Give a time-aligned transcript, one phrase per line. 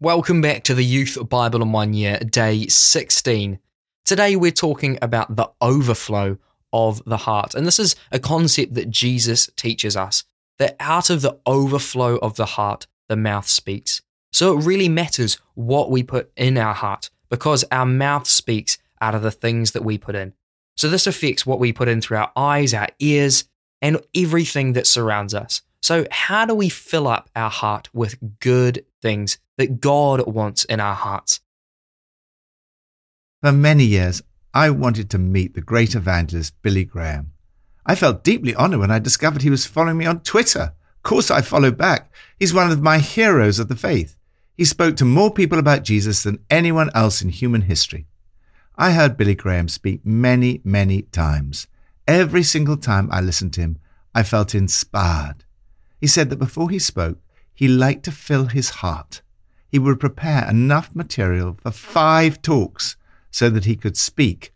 [0.00, 3.58] Welcome back to the Youth Bible in One Year, day 16.
[4.04, 6.38] Today we're talking about the overflow
[6.72, 7.56] of the heart.
[7.56, 10.22] And this is a concept that Jesus teaches us
[10.60, 14.00] that out of the overflow of the heart, the mouth speaks.
[14.32, 19.16] So it really matters what we put in our heart because our mouth speaks out
[19.16, 20.32] of the things that we put in.
[20.76, 23.46] So this affects what we put in through our eyes, our ears,
[23.82, 25.62] and everything that surrounds us.
[25.82, 30.80] So, how do we fill up our heart with good things that God wants in
[30.80, 31.40] our hearts?
[33.42, 34.22] For many years,
[34.54, 37.32] I wanted to meet the great evangelist Billy Graham.
[37.84, 40.72] I felt deeply honored when I discovered he was following me on Twitter.
[40.96, 42.10] Of course, I followed back.
[42.38, 44.16] He's one of my heroes of the faith.
[44.56, 48.06] He spoke to more people about Jesus than anyone else in human history.
[48.76, 51.66] I heard Billy Graham speak many, many times.
[52.06, 53.78] Every single time I listened to him,
[54.14, 55.44] I felt inspired.
[56.00, 57.18] He said that before he spoke,
[57.54, 59.22] he liked to fill his heart.
[59.68, 62.96] He would prepare enough material for five talks
[63.30, 64.52] so that he could speak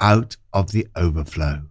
[0.00, 1.62] out of the overflow.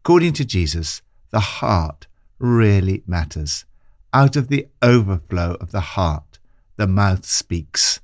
[0.00, 2.06] According to Jesus, the heart
[2.38, 3.64] really matters.
[4.12, 6.38] Out of the overflow of the heart,
[6.76, 8.00] the mouth speaks.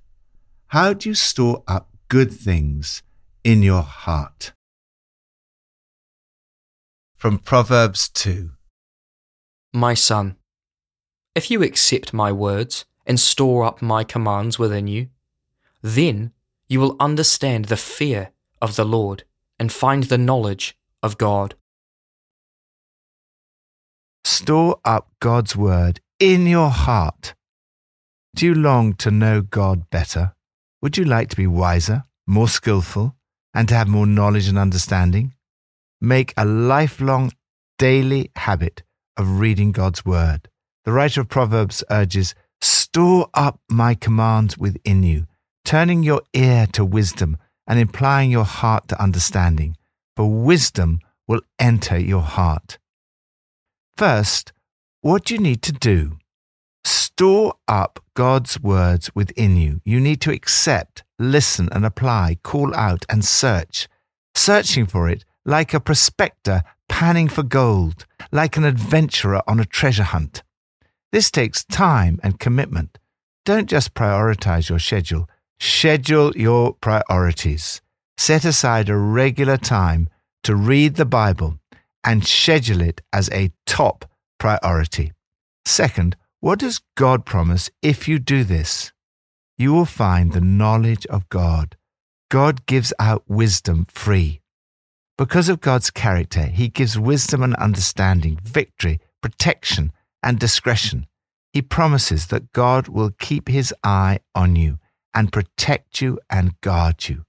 [0.69, 3.03] How do you store up good things
[3.43, 4.53] in your heart?
[7.17, 8.51] From Proverbs 2
[9.73, 10.37] My son,
[11.34, 15.08] if you accept my words and store up my commands within you,
[15.83, 16.33] then
[16.69, 19.24] you will understand the fear of the Lord
[19.58, 21.55] and find the knowledge of God.
[24.25, 27.34] Store up God's word in your heart.
[28.34, 30.34] Do you long to know God better?
[30.80, 33.14] Would you like to be wiser, more skillful,
[33.52, 35.34] and to have more knowledge and understanding?
[36.00, 37.32] Make a lifelong,
[37.78, 38.82] daily habit
[39.16, 40.48] of reading God's word.
[40.84, 42.34] The writer of Proverbs urges,
[42.95, 45.27] Store up my commands within you,
[45.64, 49.77] turning your ear to wisdom and implying your heart to understanding,
[50.14, 52.78] for wisdom will enter your heart.
[53.97, 54.53] First,
[55.00, 56.19] what do you need to do?
[56.84, 59.81] Store up God's words within you.
[59.84, 63.88] You need to accept, listen, and apply, call out, and search.
[64.37, 70.05] Searching for it like a prospector panning for gold, like an adventurer on a treasure
[70.05, 70.44] hunt.
[71.14, 72.98] This takes time and commitment.
[73.44, 75.30] Don't just prioritize your schedule,
[75.60, 77.80] schedule your priorities.
[78.16, 80.08] Set aside a regular time
[80.42, 81.60] to read the Bible
[82.02, 84.10] and schedule it as a top
[84.41, 85.12] priority.
[85.64, 88.91] Second, what does God promise if you do this?
[89.56, 91.76] You will find the knowledge of God.
[92.28, 94.41] God gives out wisdom free.
[95.16, 99.92] Because of God's character, He gives wisdom and understanding, victory, protection,
[100.25, 101.07] and discretion.
[101.53, 104.79] He promises that God will keep His eye on you
[105.15, 107.25] and protect you and guard you.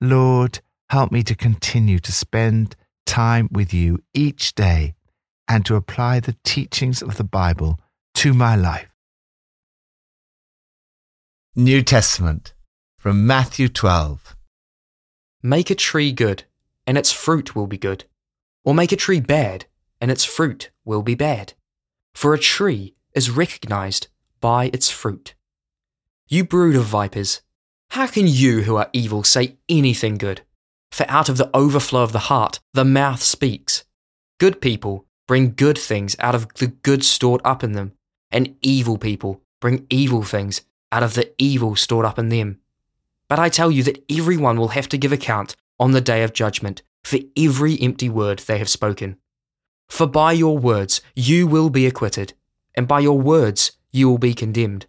[0.00, 4.94] Lord, help me to continue to spend time with you each day
[5.46, 7.78] and to apply the teachings of the Bible
[8.14, 8.88] to my life.
[11.54, 12.54] New Testament
[12.96, 14.36] from Matthew 12.
[15.42, 16.44] Make a tree good,
[16.86, 18.04] and its fruit will be good.
[18.64, 19.66] Or make a tree bad,
[20.00, 21.54] and its fruit will be bad.
[22.14, 24.08] For a tree is recognized
[24.40, 25.34] by its fruit.
[26.28, 27.42] You brood of vipers,
[27.90, 30.42] how can you who are evil say anything good?
[30.90, 33.84] For out of the overflow of the heart, the mouth speaks.
[34.38, 37.92] Good people bring good things out of the good stored up in them,
[38.30, 42.60] and evil people bring evil things out of the evil stored up in them.
[43.28, 46.32] But I tell you that everyone will have to give account on the day of
[46.32, 49.16] judgment for every empty word they have spoken.
[49.92, 52.32] For by your words you will be acquitted,
[52.74, 54.86] and by your words you will be condemned.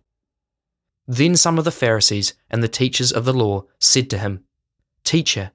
[1.06, 4.46] Then some of the Pharisees and the teachers of the law said to him,
[5.04, 5.52] Teacher,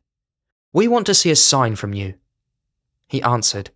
[0.75, 2.17] we want to see a sign from you.
[3.07, 3.71] He answered,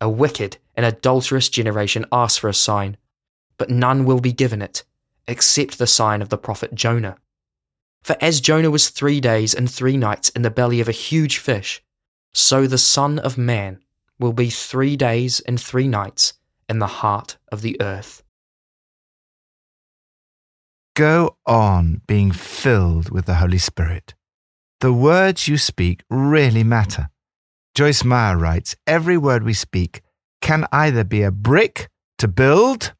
[0.00, 2.96] A wicked and adulterous generation asks for a sign,
[3.56, 4.84] but none will be given it,
[5.26, 7.16] except the sign of the prophet Jonah.
[8.02, 11.38] For as Jonah was three days and three nights in the belly of a huge
[11.38, 11.82] fish,
[12.32, 13.80] so the Son of Man
[14.18, 16.34] will be three days and three nights
[16.68, 18.22] in the heart of the earth.
[20.94, 24.14] Go on being filled with the Holy Spirit.
[24.80, 27.08] The words you speak really matter.
[27.74, 30.02] Joyce Meyer writes Every word we speak
[30.40, 31.88] can either be a brick
[32.18, 32.94] to build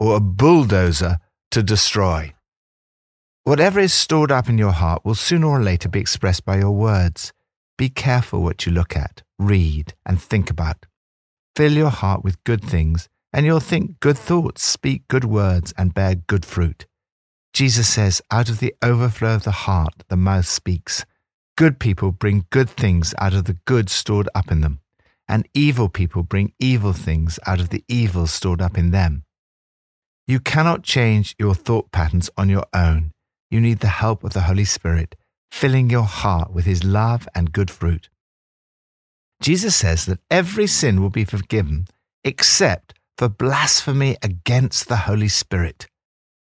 [0.00, 1.18] or a bulldozer
[1.50, 2.32] to destroy.
[3.44, 6.70] Whatever is stored up in your heart will sooner or later be expressed by your
[6.70, 7.32] words.
[7.82, 10.86] Be careful what you look at, read, and think about.
[11.56, 15.92] Fill your heart with good things, and you'll think good thoughts, speak good words, and
[15.92, 16.86] bear good fruit.
[17.52, 21.04] Jesus says, out of the overflow of the heart, the mouth speaks.
[21.56, 24.78] Good people bring good things out of the good stored up in them,
[25.26, 29.24] and evil people bring evil things out of the evil stored up in them.
[30.28, 33.10] You cannot change your thought patterns on your own.
[33.50, 35.16] You need the help of the Holy Spirit,
[35.52, 38.08] filling your heart with His love and good fruit.
[39.40, 41.86] Jesus says that every sin will be forgiven
[42.24, 45.86] except for blasphemy against the Holy Spirit.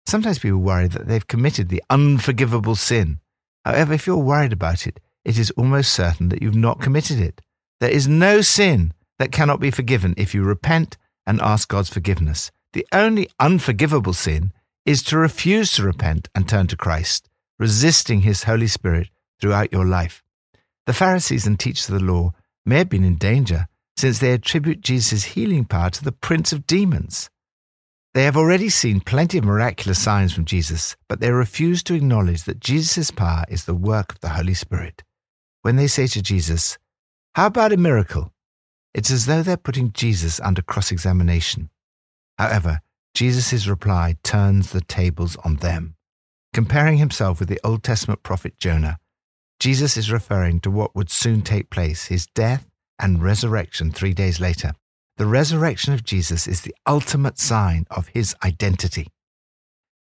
[0.07, 3.19] Sometimes people worry that they've committed the unforgivable sin.
[3.65, 7.41] However, if you're worried about it, it is almost certain that you've not committed it.
[7.81, 10.97] There is no sin that cannot be forgiven if you repent
[11.27, 12.51] and ask God's forgiveness.
[12.73, 14.53] The only unforgivable sin
[14.87, 17.29] is to refuse to repent and turn to Christ,
[17.61, 19.11] resisting His Holy Spirit
[19.41, 20.25] throughout your life.
[20.87, 22.33] The Pharisees and teachers of the law
[22.65, 26.67] may have been in danger since they attribute Jesus' healing power to the prince of
[26.67, 27.29] demons.
[28.15, 32.45] They have already seen plenty of miraculous signs from Jesus, but they refuse to acknowledge
[32.45, 35.05] that Jesus' power is the work of the Holy Spirit.
[35.63, 36.79] When they say to Jesus,
[37.35, 38.33] How about a miracle?
[38.95, 41.71] It's as though they're putting Jesus under cross examination.
[42.39, 42.81] However,
[43.15, 45.95] Jesus' reply turns the tables on them.
[46.53, 48.99] Comparing himself with the Old Testament prophet Jonah,
[49.61, 52.67] Jesus is referring to what would soon take place his death
[52.99, 54.73] and resurrection three days later.
[55.17, 59.09] The resurrection of Jesus is the ultimate sign of his identity.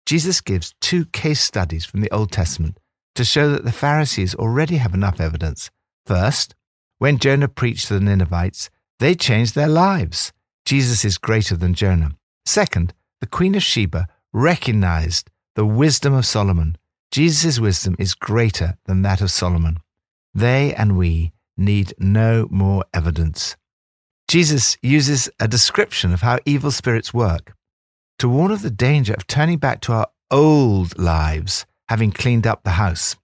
[0.05, 2.79] Jesus gives two case studies from the Old Testament
[3.15, 5.69] to show that the Pharisees already have enough evidence.
[6.05, 6.55] First,
[7.00, 8.69] when Jonah preached to the Ninevites,
[9.00, 10.31] they changed their lives.
[10.65, 12.11] Jesus is greater than Jonah.
[12.45, 16.77] Second, the Queen of Sheba recognized the wisdom of Solomon.
[17.09, 19.80] Jesus' wisdom is greater than that of Solomon.
[20.31, 23.57] They and we need no more evidence.
[24.27, 27.56] Jesus uses a description of how evil spirits work
[28.19, 32.62] to warn of the danger of turning back to our old lives, having cleaned up
[32.62, 33.15] the house.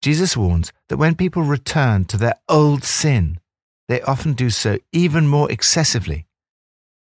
[0.00, 3.38] Jesus warns that when people return to their old sin,
[3.86, 6.24] they often do so even more excessively,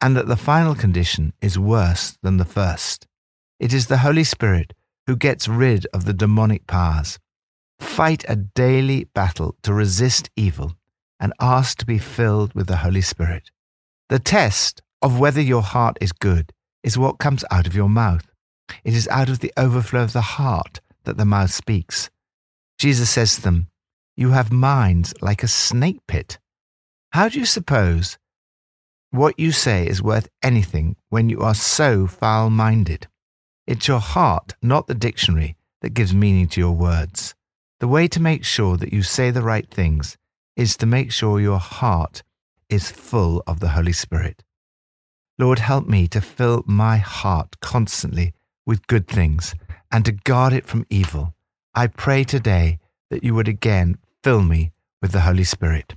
[0.00, 3.08] and that the final condition is worse than the first.
[3.64, 4.74] It is the Holy Spirit
[5.06, 7.18] who gets rid of the demonic powers.
[7.80, 10.74] Fight a daily battle to resist evil
[11.18, 13.50] and ask to be filled with the Holy Spirit.
[14.10, 16.52] The test of whether your heart is good
[16.82, 18.26] is what comes out of your mouth.
[18.84, 22.10] It is out of the overflow of the heart that the mouth speaks.
[22.78, 23.68] Jesus says to them,
[24.14, 26.38] You have minds like a snake pit.
[27.12, 28.18] How do you suppose
[29.10, 33.08] what you say is worth anything when you are so foul minded?
[33.66, 37.34] It's your heart, not the dictionary, that gives meaning to your words.
[37.80, 40.16] The way to make sure that you say the right things
[40.56, 42.22] is to make sure your heart
[42.68, 44.42] is full of the Holy Spirit.
[45.38, 48.34] Lord, help me to fill my heart constantly
[48.66, 49.54] with good things
[49.90, 51.34] and to guard it from evil.
[51.74, 52.78] I pray today
[53.10, 54.72] that you would again fill me
[55.02, 55.94] with the Holy Spirit.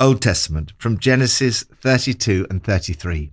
[0.00, 3.32] Old Testament from Genesis 32 and 33.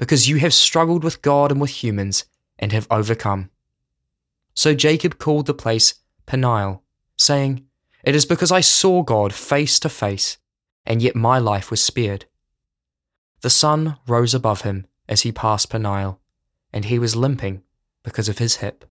[0.00, 2.24] because you have struggled with God and with humans
[2.58, 3.50] and have overcome.
[4.54, 6.82] So Jacob called the place Peniel,
[7.18, 7.66] saying,
[8.02, 10.38] it is because I saw God face to face,
[10.86, 12.24] and yet my life was spared.
[13.42, 16.18] The sun rose above him as he passed Peniel,
[16.72, 17.62] and he was limping
[18.02, 18.86] because of his hip.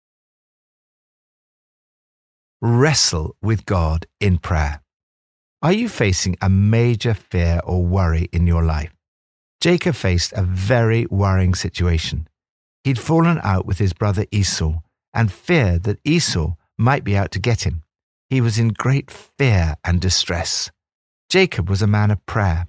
[2.61, 4.83] Wrestle with God in prayer.
[5.63, 8.93] Are you facing a major fear or worry in your life?
[9.61, 12.29] Jacob faced a very worrying situation.
[12.85, 14.81] He'd fallen out with his brother Esau
[15.13, 17.83] and feared that Esau might be out to get him.
[18.31, 20.71] He was in great fear and distress.
[21.29, 22.67] Jacob was a man of prayer.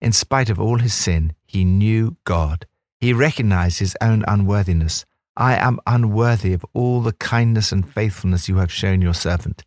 [0.00, 2.66] In spite of all his sin, he knew God.
[2.98, 5.04] He recognized his own unworthiness.
[5.36, 9.64] I am unworthy of all the kindness and faithfulness you have shown your servant.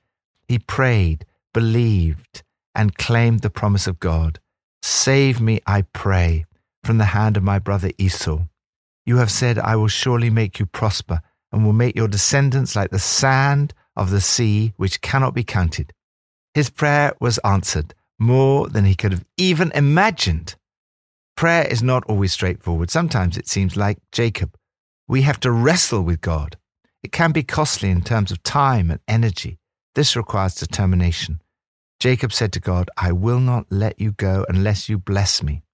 [0.47, 2.43] He prayed, believed,
[2.73, 4.39] and claimed the promise of God.
[4.81, 6.45] Save me, I pray,
[6.85, 8.43] from the hand of my brother Esau.
[9.05, 12.91] You have said, I will surely make you prosper and will make your descendants like
[12.91, 15.93] the sand of the sea which cannot be counted.
[16.53, 20.55] His prayer was answered more than he could have even imagined.
[21.35, 22.89] Prayer is not always straightforward.
[22.89, 24.55] Sometimes it seems like Jacob.
[25.07, 26.57] We have to wrestle with God.
[27.03, 29.57] It can be costly in terms of time and energy.
[29.95, 31.41] This requires determination.
[31.99, 35.64] Jacob said to God, I will not let you go unless you bless me.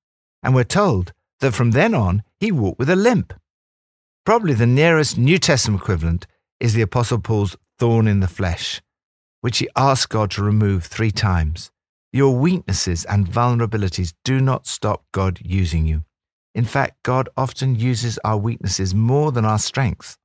[0.44, 3.34] And we're told that from then on, he walked with a limp.
[4.26, 6.28] Probably the nearest New Testament equivalent
[6.60, 8.82] is the Apostle Paul's thorn in the flesh,
[9.42, 11.72] which he asked God to remove three times.
[12.14, 16.04] Your weaknesses and vulnerabilities do not stop God using you.
[16.54, 20.18] In fact, God often uses our weaknesses more than our strengths.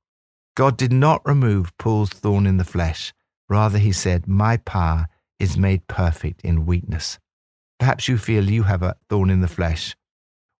[0.55, 3.13] God did not remove Paul's thorn in the flesh.
[3.47, 5.07] Rather, he said, My power
[5.39, 7.19] is made perfect in weakness.
[7.79, 9.95] Perhaps you feel you have a thorn in the flesh,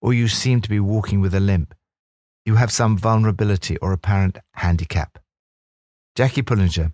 [0.01, 1.74] or you seem to be walking with a limp.
[2.46, 5.20] You have some vulnerability or apparent handicap.
[6.16, 6.94] Jackie Pullinger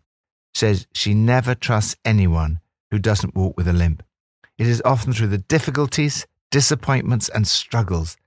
[0.54, 2.60] says she never trusts anyone
[2.92, 4.04] who doesn't walk with a limp.
[4.58, 8.18] It is often through the difficulties, disappointments, and struggles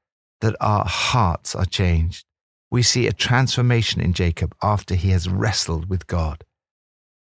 [0.40, 2.24] that our hearts are changed.
[2.70, 6.44] We see a transformation in Jacob after he has wrestled with God.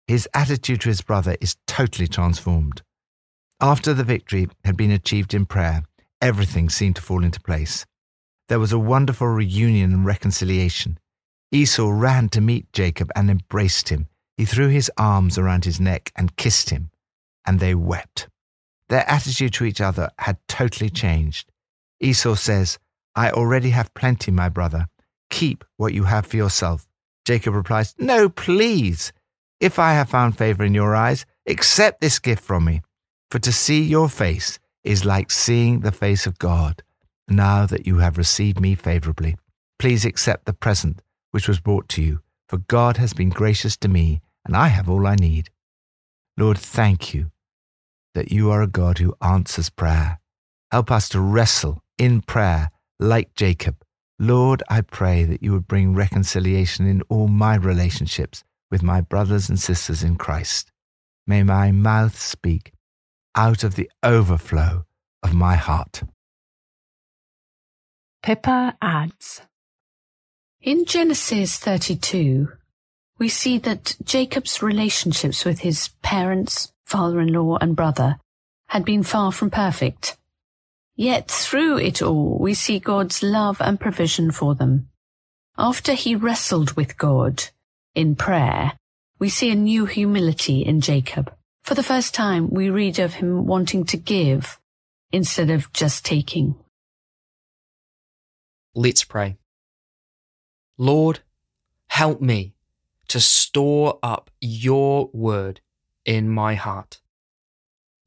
[0.07, 2.83] His attitude to his brother is totally transformed.
[3.61, 5.85] After the victory had been achieved in prayer,
[6.21, 7.87] everything seemed to fall into place.
[8.49, 10.99] There was a wonderful reunion and reconciliation.
[11.53, 14.09] Esau ran to meet Jacob and embraced him.
[14.37, 16.91] He threw his arms around his neck and kissed him,
[17.47, 18.29] and they wept.
[18.89, 21.51] Their attitude to each other had totally changed.
[22.01, 22.79] Esau says,
[23.15, 24.87] I already have plenty, my brother.
[25.31, 26.87] Keep what you have for yourself.
[27.25, 29.13] Jacob replies, No, please.
[29.61, 32.81] If I have found favor in your eyes, accept this gift from me.
[33.31, 36.83] For to see your face is like seeing the face of God.
[37.28, 39.37] Now that you have received me favorably,
[39.78, 43.88] please accept the present which was brought to you, for God has been gracious to
[43.88, 45.50] me, and I have all I need.
[46.38, 47.30] Lord, thank you
[48.14, 50.21] that you are a God who answers prayer.
[50.73, 53.76] Help us to wrestle in prayer like Jacob.
[54.18, 59.50] Lord, I pray that you would bring reconciliation in all my relationships with my brothers
[59.50, 60.73] and sisters in Christ.
[61.26, 62.73] May my mouth speak
[63.38, 64.85] out of the overflow
[65.23, 66.02] of my heart.
[68.21, 69.42] Pippa adds
[70.61, 72.49] In Genesis 32,
[73.18, 78.16] we see that Jacob's relationships with his parents, father in law, and brother
[78.71, 80.16] had been far from perfect.
[80.97, 84.88] Yet through it all, we see God's love and provision for them.
[85.57, 87.45] After he wrestled with God
[87.95, 88.73] in prayer,
[89.21, 91.33] we see a new humility in Jacob.
[91.69, 94.59] For the first time, we read of him wanting to give
[95.13, 96.55] instead of just taking.
[98.75, 99.37] Let's pray.
[100.79, 101.21] Lord,
[101.89, 102.55] help me
[103.09, 105.61] to store up your word
[106.07, 107.03] in my heart.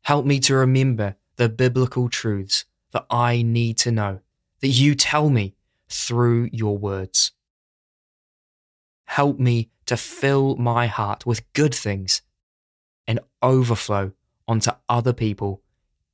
[0.06, 4.22] Help me to remember the biblical truths that I need to know,
[4.62, 5.54] that you tell me
[5.88, 7.32] through your words.
[9.06, 12.24] Help me to fill my heart with good things
[13.12, 14.14] and overflow
[14.48, 15.62] onto other people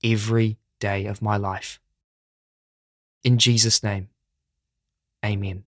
[0.03, 1.79] every day of my life.
[3.23, 4.09] In Jesus' name,
[5.23, 5.66] amen.